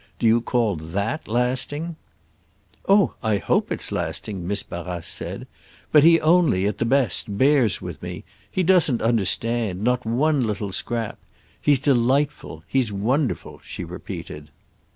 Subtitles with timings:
[0.17, 1.95] Do you call that 'lasting'?"
[2.89, 5.45] "Oh I hope it's lasting!" Miss Barrace said.
[5.91, 8.23] "But he only, at the best, bears with me.
[8.49, 11.19] He doesn't understand—not one little scrap.
[11.61, 12.63] He's delightful.
[12.67, 14.49] He's wonderful," she repeated.